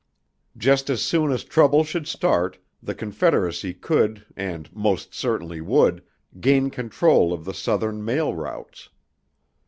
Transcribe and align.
Just 0.57 0.89
as 0.89 0.99
soon 1.03 1.31
as 1.31 1.43
trouble 1.43 1.83
should 1.83 2.07
start, 2.07 2.57
the 2.81 2.95
Confederacy 2.95 3.75
could, 3.75 4.25
and 4.35 4.67
most 4.75 5.13
certainly 5.13 5.61
would, 5.61 6.01
gain 6.39 6.71
control 6.71 7.31
of 7.31 7.45
the 7.45 7.53
southern 7.53 8.03
mail 8.03 8.33
routes. 8.33 8.89